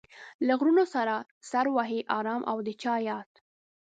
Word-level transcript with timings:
له 0.45 0.53
غرونو 0.59 0.83
سره 0.95 1.15
سر 1.51 1.65
وهي 1.75 1.99
ارام 2.17 2.41
او 2.51 2.57
د 2.67 2.69
چا 2.81 2.93
ياد 3.07 3.29